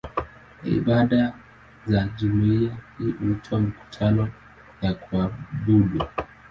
Ibada 0.65 1.33
za 1.85 2.07
jumuiya 2.17 2.77
hii 2.97 3.11
huitwa 3.11 3.59
"mikutano 3.59 4.29
ya 4.81 4.93
kuabudu". 4.93 6.05